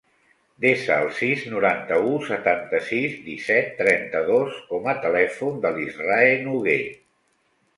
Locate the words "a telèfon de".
4.95-5.75